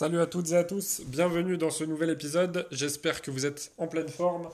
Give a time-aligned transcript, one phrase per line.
[0.00, 3.70] Salut à toutes et à tous, bienvenue dans ce nouvel épisode, j'espère que vous êtes
[3.76, 4.48] en pleine forme.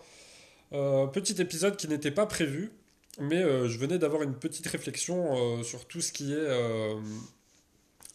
[0.73, 2.73] Euh, petit épisode qui n'était pas prévu,
[3.21, 6.49] mais euh, je venais d'avoir une petite réflexion euh, sur tout ce qui est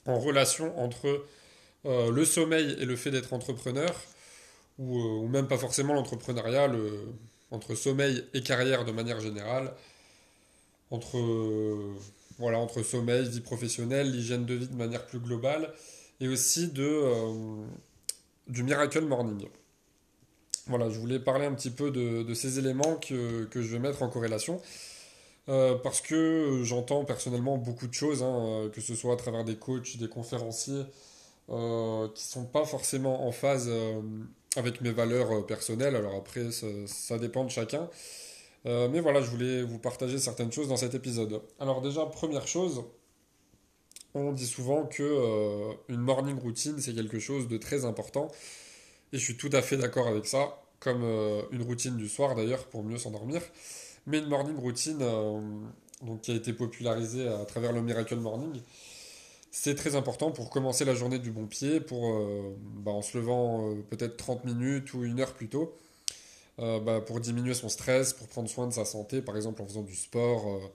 [0.08, 1.26] en relation entre
[1.86, 3.96] le sommeil et le fait d'être entrepreneur,
[4.78, 6.70] ou, même pas forcément l'entrepreneuriat,
[7.50, 9.74] entre sommeil et carrière de manière générale,
[10.90, 11.18] entre,
[12.40, 15.74] voilà, entre sommeil, vie professionnelle, l'hygiène de vie de manière plus globale
[16.22, 17.66] et aussi de, euh,
[18.48, 19.50] du Miracle Morning.
[20.68, 24.04] Voilà, je voulais parler un petit peu de, ces éléments que, que, je vais mettre
[24.04, 24.62] en corrélation.
[25.50, 29.56] Euh, parce que j'entends personnellement beaucoup de choses, hein, que ce soit à travers des
[29.56, 30.84] coachs, des conférenciers,
[31.50, 33.70] euh, qui sont pas forcément en phase
[34.56, 35.96] avec mes valeurs personnelles.
[35.96, 36.50] Alors après,
[36.86, 37.90] ça dépend de chacun.
[38.66, 41.42] mais voilà, je voulais vous partager certaines choses dans cet épisode.
[41.60, 42.84] Alors déjà, première chose,
[44.14, 48.30] on dit souvent que euh, une morning routine c'est quelque chose de très important.
[49.14, 52.36] Et je suis tout à fait d'accord avec ça comme euh, une routine du soir
[52.36, 53.42] d'ailleurs pour mieux s'endormir.
[54.08, 55.40] Mais une morning routine euh,
[56.22, 58.62] qui a été popularisée à travers le Miracle Morning
[59.54, 62.18] c'est très important pour commencer la journée du bon pied pour
[62.58, 65.76] bah, en se levant peut-être 30 minutes ou une heure plus tôt
[66.58, 69.82] bah, pour diminuer son stress pour prendre soin de sa santé par exemple en faisant
[69.82, 70.72] du sport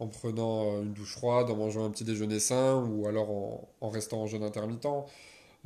[0.00, 3.30] en prenant euh, une douche froide, en mangeant un petit déjeuner sain ou alors
[3.80, 4.86] en, restant en jeûne intermittent,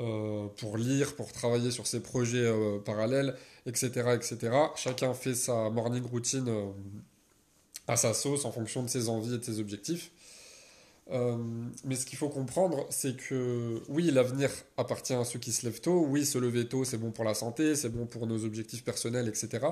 [0.00, 4.52] euh, pour lire, pour travailler sur ses projets euh, parallèles, etc., etc.
[4.74, 6.52] Chacun fait sa morning routine
[7.86, 10.10] à sa sauce en fonction de ses envies et de ses objectifs.
[11.84, 15.80] mais ce qu'il faut comprendre, c'est que oui, l'avenir appartient à ceux qui se lèvent
[15.80, 16.04] tôt.
[16.08, 19.28] Oui, se lever tôt, c'est bon pour la santé, c'est bon pour nos objectifs personnels,
[19.28, 19.64] etc.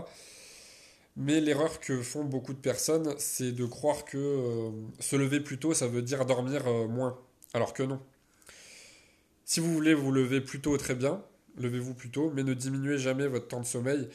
[1.17, 5.59] Mais l'erreur que font beaucoup de personnes, c'est de croire que euh, se lever plus
[5.59, 7.19] tôt, ça veut dire dormir euh, moins.
[7.53, 8.01] Alors que non.
[9.45, 11.23] Si vous voulez vous lever plus tôt, très bien,
[11.59, 14.09] levez-vous plus tôt, mais ne diminuez jamais votre temps de sommeil,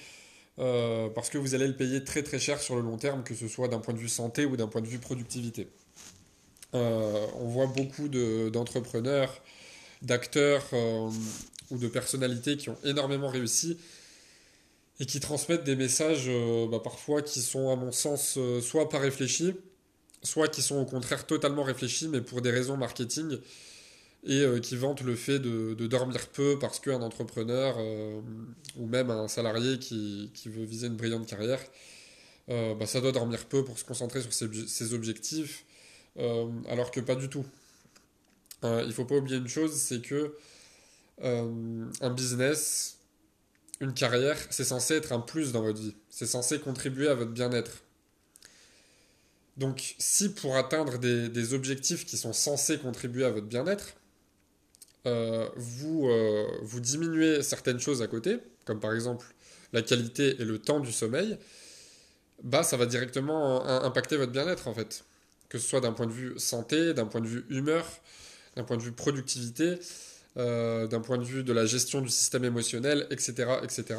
[0.57, 3.35] euh, parce que vous allez le payer très très cher sur le long terme, que
[3.35, 5.67] ce soit d'un point de vue santé ou d'un point de vue productivité.
[6.73, 9.43] on voit beaucoup d'entrepreneurs,
[10.01, 13.77] d'acteurs ou de personnalités qui ont énormément réussi
[14.99, 18.89] et qui transmettent des messages euh, bah, parfois qui sont à mon sens euh, soit
[18.89, 19.53] pas réfléchis,
[20.23, 23.37] soit qui sont au contraire totalement réfléchis mais pour des raisons marketing
[24.23, 27.77] et euh, qui vantent le fait de, dormir peu parce qu'un entrepreneur
[28.75, 31.61] ou même un salarié qui, qui, veut viser une brillante carrière,
[32.47, 35.65] bah, ça doit dormir peu pour se concentrer sur ses, ses objectifs,
[36.67, 37.45] alors que pas du tout.
[38.63, 40.35] il faut pas oublier une chose, c'est que
[41.21, 42.96] un business,
[43.79, 45.95] une carrière, c'est censé être un plus dans votre vie.
[46.09, 47.83] C'est censé contribuer à votre bien-être.
[49.57, 53.95] Donc, si pour atteindre des, objectifs qui sont censés contribuer à votre bien-être,
[55.05, 59.25] euh, vous, euh, vous diminuez certaines choses à côté, comme par exemple
[59.73, 61.37] la qualité et le temps du sommeil,
[62.43, 65.03] bah ça va directement impacter votre bien-être en fait.
[65.49, 67.85] Que ce soit d'un point de vue santé, d'un point de vue humeur,
[68.55, 69.79] d'un point de vue productivité,
[70.37, 73.95] euh, d'un point de vue de la gestion du système émotionnel, etc., etc.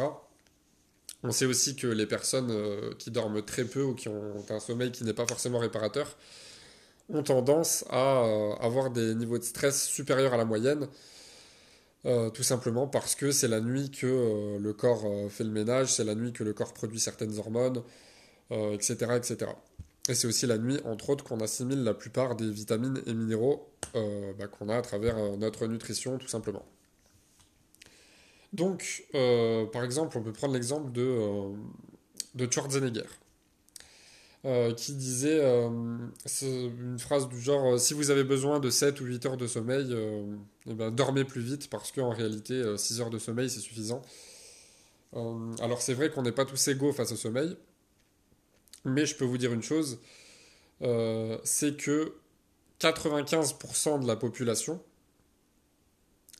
[1.24, 4.60] On sait aussi que les personnes euh, qui dorment très peu ou qui ont un
[4.60, 6.16] sommeil qui n'est pas forcément réparateur
[7.08, 10.86] ont tendance à euh, avoir des niveaux de stress supérieurs à la moyenne,
[12.32, 16.14] tout simplement parce que c'est la nuit que le corps fait le ménage, c'est la
[16.14, 17.82] nuit que le corps produit certaines hormones,
[18.50, 19.50] etc., etc.
[20.08, 23.68] Et c'est aussi la nuit, entre autres, qu'on assimile la plupart des vitamines et minéraux
[23.94, 26.64] euh, bah, qu'on a à travers euh, notre nutrition, tout simplement.
[28.54, 31.52] Donc, euh, par exemple, on peut prendre l'exemple de,
[32.34, 33.02] de Schwarzenegger,
[34.76, 39.36] qui disait une phrase du genre Si vous avez besoin de 7 ou 8 heures
[39.36, 39.94] de sommeil,
[40.66, 44.00] eh ben, dormez plus vite, parce qu'en réalité, 6 heures de sommeil, c'est suffisant.
[45.12, 47.54] alors, c'est vrai qu'on n'est pas tous égaux face au sommeil.
[48.84, 49.98] Mais je peux vous dire une chose,
[50.82, 52.14] euh, c'est que
[52.80, 54.80] 95% de la population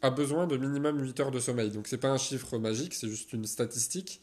[0.03, 1.71] a besoin de minimum 8 heures de sommeil.
[1.71, 4.21] Donc c'est pas un chiffre magique, c'est juste une statistique.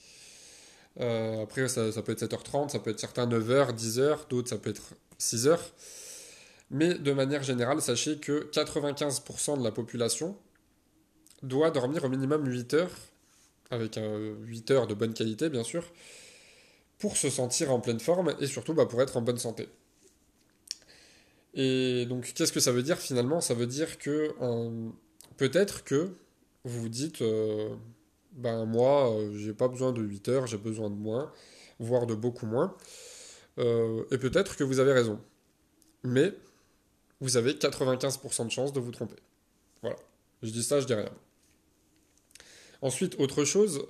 [1.01, 4.69] Euh, après, ça, peut être 7h30, ça peut être certains 9h, 10h, d'autres ça peut
[4.69, 5.59] être 6h.
[6.71, 10.38] Mais de manière générale, sachez que 95% de la population
[11.44, 12.91] doit dormir au minimum 8 heures,
[13.71, 15.83] avec 8 heures de bonne qualité bien sûr,
[16.97, 19.68] pour se sentir en pleine forme et surtout bah, pour être en bonne santé.
[21.53, 23.42] Et donc, qu'est-ce que ça veut dire finalement?
[23.42, 24.33] Ça veut dire que
[25.38, 26.15] peut-être que
[26.65, 27.75] vous vous dites, euh,
[28.33, 31.31] ben moi, euh, j'ai pas besoin de 8 heures, j'ai besoin de moins,
[31.80, 32.75] voire de beaucoup moins.
[33.59, 35.21] Euh, et peut-être que vous avez raison.
[36.03, 36.33] Mais
[37.21, 39.15] vous avez 95% de chance de vous tromper.
[39.81, 39.97] Voilà.
[40.42, 41.12] Je dis ça, je dis rien.
[42.81, 43.86] Ensuite, autre chose,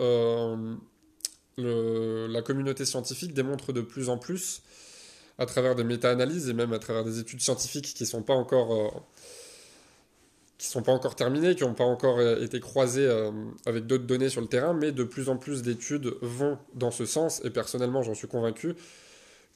[1.57, 4.61] la communauté scientifique démontre de plus en plus,
[5.37, 8.33] à travers des méta-analyses et même à travers des études scientifiques qui ne sont pas
[8.33, 9.05] encore
[10.57, 13.31] qui sont pas encore terminées, qui n'ont pas encore euh, été croisées euh,
[13.65, 17.05] avec d'autres données sur le terrain, mais de plus en plus d'études vont dans ce
[17.05, 18.75] sens, et personnellement j'en suis convaincu,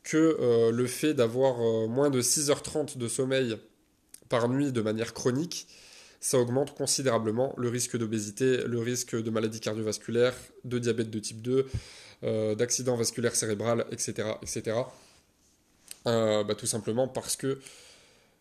[0.04, 1.58] que euh, le fait d'avoir
[1.88, 3.58] moins de 6h30 de sommeil
[4.28, 5.68] par nuit de manière chronique,
[6.20, 10.36] ça augmente considérablement le risque d'obésité, le risque de maladies cardiovasculaires,
[10.66, 11.66] de diabète de type 2,
[12.56, 14.34] d'accident vasculaire cérébral, etc.
[14.42, 14.78] etc.
[16.06, 17.60] Bah, tout simplement parce que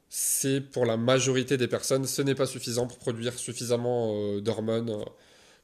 [0.08, 4.90] c'est pour la majorité des personnes, ce n'est pas suffisant pour produire suffisamment euh, d'hormones
[4.90, 5.04] euh,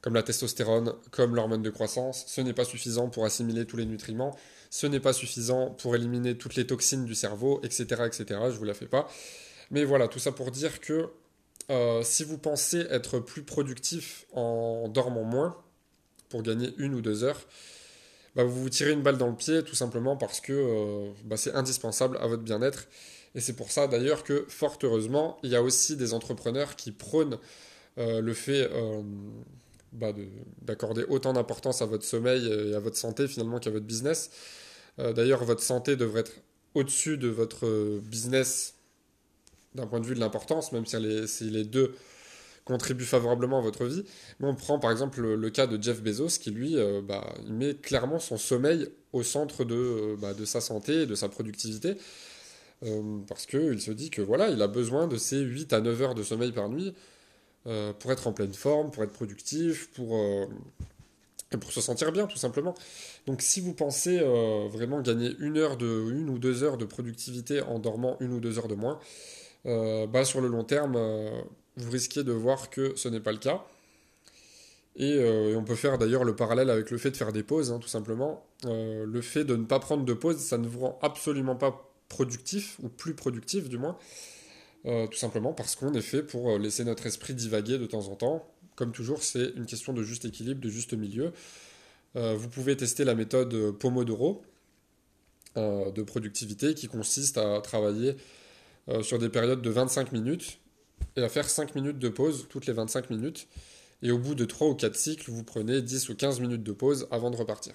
[0.01, 2.25] comme la testostérone, comme l'hormone de croissance.
[2.27, 4.37] Ce n'est pas suffisant pour assimiler tous les nutriments.
[4.69, 8.39] Ce n'est pas suffisant pour éliminer toutes les toxines du cerveau, etc., etc.
[8.51, 9.07] Je vous la fais pas.
[9.71, 11.09] Mais voilà, tout ça pour dire que
[11.69, 15.57] euh, si vous pensez être plus productif en dormant moins,
[16.29, 17.41] pour gagner une ou deux heures,
[18.35, 21.53] bah, vous vous tirez une balle dans le pied tout simplement parce que bah, c'est
[21.53, 22.87] indispensable à votre bien-être.
[23.35, 26.91] Et c'est pour ça d'ailleurs que, fort heureusement, il y a aussi des entrepreneurs qui
[26.91, 27.37] prônent
[27.97, 29.01] euh, le fait euh,
[29.91, 30.13] bah,
[30.61, 34.31] d'accorder autant d'importance à votre sommeil et à votre santé finalement qu'à votre business.
[34.99, 36.33] Euh, d'ailleurs, votre santé devrait être
[36.73, 38.75] au-dessus de votre business
[39.75, 41.93] d'un point de vue de l'importance, même si les, deux
[42.65, 44.03] contribuent favorablement à votre vie.
[44.39, 47.75] Mais on prend par exemple le, cas de Jeff Bezos qui lui, bah, il met
[47.75, 51.97] clairement son sommeil au centre de, bah, de sa santé et de sa productivité.
[52.83, 56.01] Euh, parce qu'il se dit que voilà, il a besoin de ces 8 à 9
[56.01, 56.93] heures de sommeil par nuit
[57.67, 60.45] euh, pour être en pleine forme, pour être productif, pour, euh,
[61.59, 62.75] pour se sentir bien tout simplement.
[63.27, 64.19] Donc si vous pensez
[64.71, 68.39] vraiment gagner une heure de une ou deux heures de productivité en dormant une ou
[68.39, 68.99] deux heures de moins,
[69.65, 70.97] bah sur le long terme,
[71.77, 73.65] vous risquez de voir que ce n'est pas le cas.
[74.95, 75.19] Et,
[75.55, 77.87] on peut faire d'ailleurs le parallèle avec le fait de faire des pauses, hein, tout
[77.87, 78.45] simplement.
[78.63, 82.77] le fait de ne pas prendre de pause, ça ne vous rend absolument pas productif,
[82.81, 83.97] ou plus productif du moins,
[84.85, 88.07] euh, tout simplement parce qu'on est fait pour euh, laisser notre esprit divaguer de temps
[88.07, 88.47] en temps.
[88.75, 91.31] Comme toujours, c'est une question de juste équilibre, de juste milieu.
[92.15, 94.43] Euh, vous pouvez tester la méthode Pomodoro
[95.55, 98.17] de productivité qui consiste à travailler
[99.01, 100.59] sur des périodes de 25 minutes
[101.15, 103.47] et à faire 5 minutes de pause toutes les 25 minutes.
[104.01, 106.71] Et au bout de 3 ou 4 cycles, vous prenez 10 ou 15 minutes de
[106.71, 107.73] pause avant de repartir.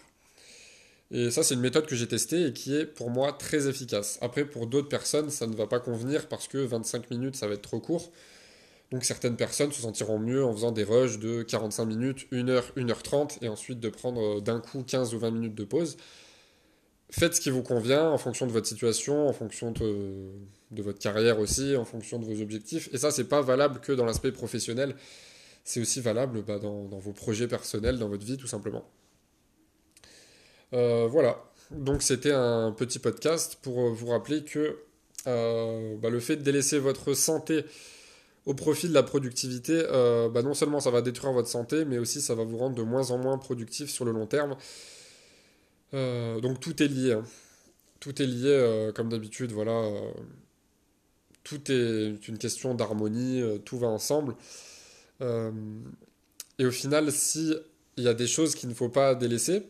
[1.10, 4.18] Et ça, c'est une méthode que j'ai testée et qui est pour moi très efficace.
[4.20, 7.54] Après, pour d'autres personnes, ça ne va pas convenir parce que 25 minutes, ça va
[7.54, 8.12] être trop court.
[8.92, 12.64] Donc certaines personnes se sentiront mieux en faisant des rushs de 45 minutes, 1 heure,
[12.76, 15.64] 1 heure 30 et ensuite de prendre euh, d'un coup 15 ou 20 minutes de
[15.64, 15.96] pause.
[17.10, 20.30] Faites ce qui vous convient en fonction de votre situation, en fonction de,
[20.70, 22.88] votre carrière aussi, en fonction de vos objectifs.
[22.92, 24.94] Et ça, c'est pas valable que dans l'aspect professionnel,
[25.64, 28.84] c'est aussi valable bah, dans vos projets personnels, dans votre vie tout simplement.
[30.72, 34.78] Euh, voilà, donc c'était un petit podcast pour euh, vous rappeler que
[35.26, 37.64] euh, bah, le fait de délaisser votre santé
[38.46, 39.82] au profit de la productivité,
[40.32, 42.82] bah, non seulement ça va détruire votre santé, mais aussi ça va vous rendre de
[42.82, 44.56] moins en moins productif sur le long terme.
[45.92, 47.12] Donc tout est lié.
[47.12, 47.24] Hein.
[48.00, 49.90] Tout est lié, comme d'habitude, voilà.
[51.44, 54.36] tout est une question d'harmonie, tout va ensemble.
[55.20, 57.54] et au final, si
[57.96, 59.62] il y a des choses qu'il ne faut pas délaisser,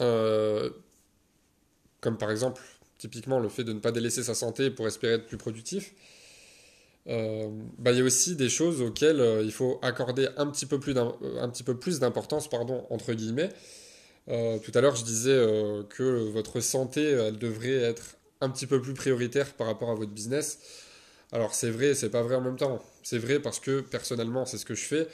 [0.00, 0.70] euh,
[2.00, 2.62] comme par exemple,
[2.98, 5.94] typiquement, le fait de ne pas délaisser sa santé pour espérer être plus productif.
[7.08, 7.48] Euh,
[7.78, 10.78] bah, il y a aussi des choses auxquelles euh, il faut accorder un petit peu
[10.78, 13.50] plus d'importance, pardon, entre guillemets.
[14.28, 15.36] Tout à l'heure, je disais
[15.88, 20.12] que votre santé, elle devrait être un petit peu plus prioritaire par rapport à votre
[20.12, 20.58] business.
[21.32, 22.82] Alors c'est vrai, c'est pas vrai en même temps.
[23.02, 25.08] C'est vrai parce que personnellement, c'est ce que je fais.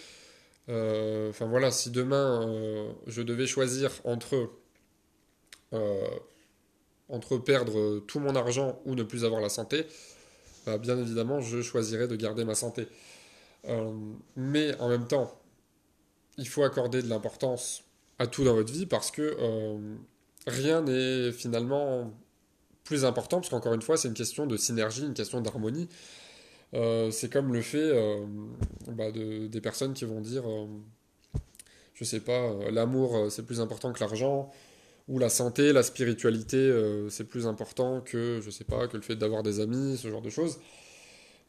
[1.30, 4.50] Enfin voilà, si demain je devais choisir entre
[5.74, 6.08] euh,
[7.44, 9.86] perdre tout mon argent ou ne plus avoir la santé,
[10.66, 12.88] bah, bien évidemment, je choisirais de garder ma santé.
[13.66, 13.92] Euh,
[14.36, 15.40] mais en même temps,
[16.38, 17.83] il faut accorder de l'importance
[18.18, 19.96] à tout dans votre vie parce que euh,
[20.46, 22.12] rien n'est finalement
[22.84, 25.88] plus important, parce qu'encore une fois, c'est une question de synergie, une question d'harmonie.
[26.72, 27.92] c'est comme le fait
[28.88, 30.44] bah, de, des personnes qui vont dire,
[31.94, 34.50] je sais pas, l'amour c'est plus important que l'argent,
[35.08, 39.02] ou la santé, la spiritualité, euh, c'est plus important que, je sais pas, que le
[39.02, 40.58] fait d'avoir des amis, ce genre de choses.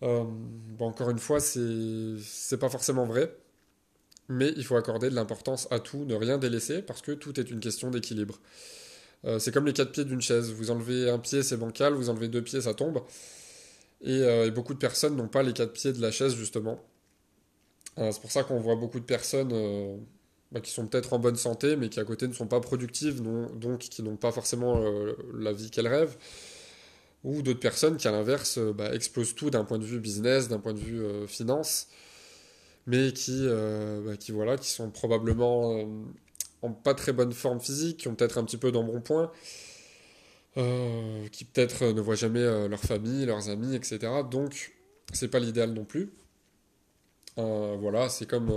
[0.04, 3.34] Euh, bon, encore une fois, c'est pas forcément vrai,
[4.30, 7.50] mais il faut accorder de l'importance à tout, ne rien délaisser, parce que tout est
[7.50, 8.40] une question d'équilibre.
[9.26, 10.52] Euh, c'est comme les quatre pieds d'une chaise.
[10.52, 13.02] Vous enlevez un pied, c'est bancal, vous enlevez deux pieds, ça tombe.
[14.02, 16.80] Et, et beaucoup de personnes n'ont pas les quatre pieds de la chaise, justement.
[17.98, 19.52] c'est pour ça qu'on voit beaucoup de personnes
[20.52, 23.24] bah, qui sont peut-être en bonne santé, mais qui à côté ne sont pas productives,
[23.24, 24.84] donc qui n'ont pas forcément
[25.34, 26.18] la vie qu'elles rêvent
[27.26, 30.48] ou d'autres personnes qui, à l'inverse, euh, bah, explosent tout d'un point de vue business,
[30.48, 31.88] d'un point de vue euh, finance,
[32.88, 35.88] mais qui, euh, bah, qui, voilà, qui sont probablement
[36.62, 39.32] en pas très bonne forme physique, qui ont peut-être un petit peu d'embonpoint,
[40.56, 44.00] qui peut-être ne voient jamais leur famille, leurs amis, etc.
[44.30, 44.74] Donc,
[45.14, 46.12] c'est pas l'idéal non plus.
[47.38, 48.52] voilà, c'est comme,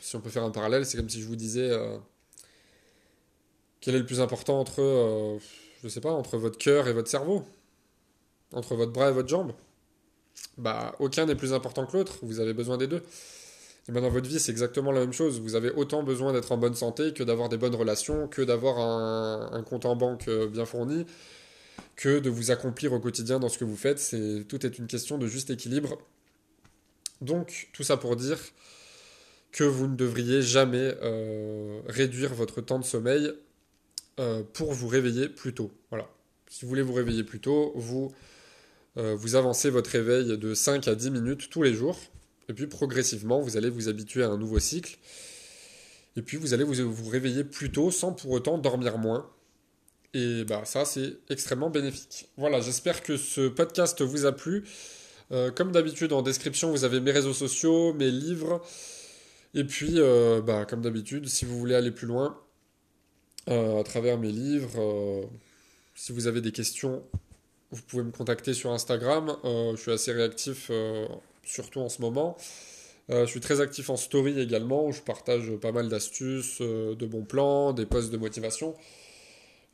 [0.00, 1.70] si on peut faire un parallèle, c'est comme si je vous disais
[3.80, 5.38] quel est le plus important entre,
[5.82, 7.44] je sais pas, entre votre cœur et votre cerveau?
[8.52, 9.52] Entre votre bras et votre jambe,
[10.58, 12.18] bah, aucun n'est plus important que l'autre.
[12.22, 13.02] Vous avez besoin des deux.
[13.88, 15.40] Et ben dans votre vie, c'est exactement la même chose.
[15.40, 18.78] Vous avez autant besoin d'être en bonne santé que d'avoir des bonnes relations, que d'avoir
[18.78, 21.04] un, compte en banque euh, bien fourni,
[21.96, 24.14] que de vous accomplir au quotidien dans ce que vous faites.
[24.48, 25.98] Tout est une question de juste équilibre.
[27.20, 28.38] Donc tout ça pour dire
[29.50, 33.32] que vous ne devriez jamais euh, réduire votre temps de sommeil
[34.20, 35.72] euh, pour vous réveiller plus tôt.
[35.90, 36.08] Voilà.
[36.48, 38.12] Si vous voulez vous réveiller plus tôt, vous
[38.94, 41.98] vous avancez votre réveil de 5 à 10 minutes tous les jours.
[42.48, 44.98] Et puis progressivement, vous allez vous habituer à un nouveau cycle.
[46.16, 49.30] Et puis vous allez vous, vous réveiller plus tôt sans pour autant dormir moins.
[50.14, 52.28] Et bah ça, c'est extrêmement bénéfique.
[52.36, 54.64] Voilà, j'espère que ce podcast vous a plu.
[55.30, 58.62] Euh, comme d'habitude, en description, vous avez mes réseaux sociaux, mes livres.
[59.54, 62.38] Et puis, euh, bah, comme d'habitude, si vous voulez aller plus loin
[63.48, 65.28] à travers mes livres,
[65.94, 67.02] si vous avez des questions,
[67.72, 69.36] vous pouvez me contacter sur Instagram.
[69.44, 71.06] Euh, je suis assez réactif, euh,
[71.44, 72.36] surtout en ce moment.
[73.10, 77.06] Euh, je suis très actif en story également, où je partage pas mal d'astuces, de
[77.06, 78.74] bons plans, des posts de motivation.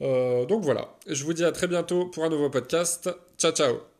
[0.01, 3.11] donc voilà, je vous dis à très bientôt pour un nouveau podcast.
[3.37, 3.98] Ciao ciao